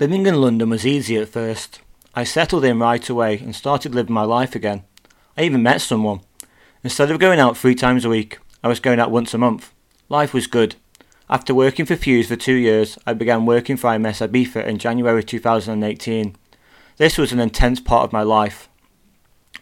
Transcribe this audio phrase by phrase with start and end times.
[0.00, 1.82] Living in London was easy at first.
[2.14, 4.84] I settled in right away and started living my life again.
[5.36, 6.22] I even met someone.
[6.82, 9.74] Instead of going out three times a week, I was going out once a month.
[10.08, 10.76] Life was good.
[11.28, 15.22] After working for Fuse for two years, I began working for IMS Ibiza in January
[15.22, 16.34] 2018.
[16.96, 18.70] This was an intense part of my life.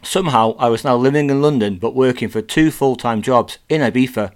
[0.01, 4.31] Somehow, I was now living in London but working for two full-time jobs in Ibiza.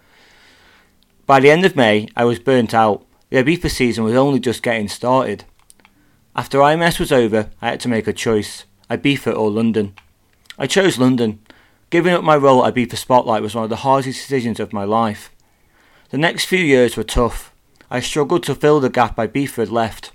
[1.25, 3.05] By the end of May, I was burnt out.
[3.29, 5.45] The Ibiza season was only just getting started.
[6.36, 9.93] After IMS was over, I had to make a choice Ibiza or London.
[10.57, 11.39] I chose London.
[11.92, 14.83] Giving up my role at Ibiza Spotlight was one of the hardest decisions of my
[14.83, 15.29] life.
[16.09, 17.54] The next few years were tough.
[17.92, 20.11] I struggled to fill the gap Ibiza had left.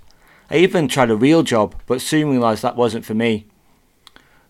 [0.51, 3.45] I even tried a real job, but soon realised that wasn't for me.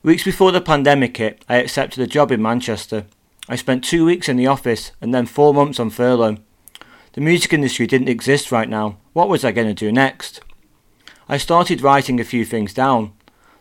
[0.02, 3.06] Weeks before the pandemic hit, I accepted a job in Manchester.
[3.48, 6.38] I spent two weeks in the office and then four months on furlough.
[7.14, 8.98] The music industry didn't exist right now.
[9.14, 10.42] What was I going to do next?
[11.32, 13.14] I started writing a few things down.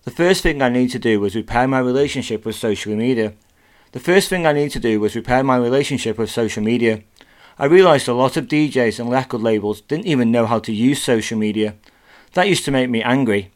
[0.05, 3.35] The first thing I needed to do was repair my relationship with social media.
[3.93, 7.03] The first thing I needed to do was repair my relationship with social media.
[7.59, 11.03] I realised a lot of DJs and record labels didn't even know how to use
[11.03, 11.75] social media.
[12.33, 13.51] That used to make me angry.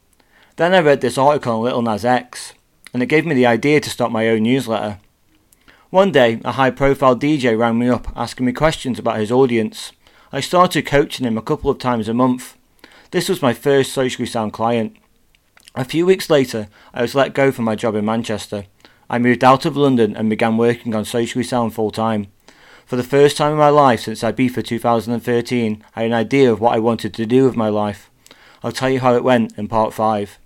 [0.56, 2.52] Then I read this article on Lil Nas X,
[2.92, 4.98] and it gave me the idea to start my own newsletter.
[5.88, 9.92] One day, a high profile DJ rang me up asking me questions about his audience.
[10.30, 12.58] I started coaching him a couple of times a month.
[13.12, 14.96] This was my first socially sound client.
[15.74, 18.64] A few weeks later, I was let go from my job in Manchester.
[19.10, 22.28] I moved out of London and began working on Socially Sound full time.
[22.86, 26.58] For the first time in my life since Ibiza 2013, I had an idea of
[26.58, 28.10] what I wanted to do with my life.
[28.62, 30.38] I'll tell you how it went in part 5.